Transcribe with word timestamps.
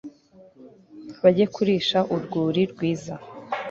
bajye 1.21 1.45
kurisha 1.55 1.99
urwuri 2.13 2.61
rwiza 2.71 3.13